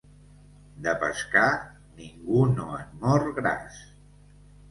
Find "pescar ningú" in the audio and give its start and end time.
1.01-2.45